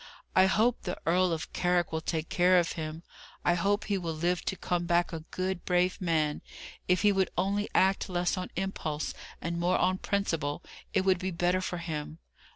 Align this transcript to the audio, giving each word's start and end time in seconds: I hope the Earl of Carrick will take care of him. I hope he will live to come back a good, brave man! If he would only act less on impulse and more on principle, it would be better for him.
I 0.35 0.47
hope 0.47 0.81
the 0.81 0.99
Earl 1.05 1.31
of 1.31 1.53
Carrick 1.53 1.91
will 1.91 2.01
take 2.01 2.27
care 2.27 2.57
of 2.57 2.71
him. 2.71 3.03
I 3.45 3.53
hope 3.53 3.83
he 3.83 3.99
will 3.99 4.15
live 4.15 4.43
to 4.45 4.55
come 4.55 4.87
back 4.87 5.13
a 5.13 5.19
good, 5.29 5.63
brave 5.63 6.01
man! 6.01 6.41
If 6.87 7.03
he 7.03 7.11
would 7.11 7.29
only 7.37 7.69
act 7.75 8.09
less 8.09 8.35
on 8.35 8.49
impulse 8.55 9.13
and 9.41 9.59
more 9.59 9.77
on 9.77 9.99
principle, 9.99 10.63
it 10.91 11.01
would 11.05 11.19
be 11.19 11.29
better 11.29 11.61
for 11.61 11.77
him. 11.77 12.17